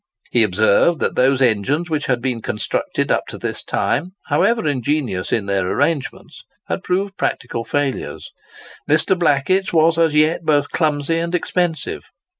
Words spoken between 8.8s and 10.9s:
Mr. Blackett's was as yet both